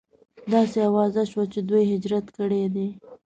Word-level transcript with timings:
داسې 0.51 0.77
اوازه 0.89 1.21
شوه 1.31 1.45
چې 1.53 1.59
دوی 1.69 1.83
هجرت 1.93 2.25
کړی 2.37 2.63
دی. 2.75 2.87